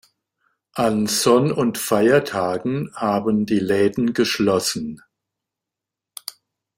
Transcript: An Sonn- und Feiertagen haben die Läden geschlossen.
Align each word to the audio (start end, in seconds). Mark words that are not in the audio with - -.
An 0.73 1.05
Sonn- 1.05 1.51
und 1.51 1.77
Feiertagen 1.77 2.89
haben 2.95 3.45
die 3.45 3.59
Läden 3.59 4.13
geschlossen. 4.15 4.99